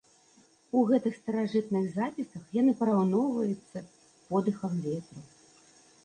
У 0.77 0.81
гэтых 0.91 1.17
старажытных 1.17 1.83
запісах 1.99 2.47
яны 2.61 2.73
параўноўваецца 2.79 3.77
з 3.83 3.85
подыхам 4.31 4.73
ветру. 4.87 5.21